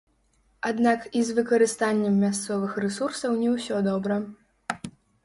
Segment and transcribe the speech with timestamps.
[0.69, 4.17] Аднак і з выкарыстаннем мясцовых рэсурсаў не ўсё добра.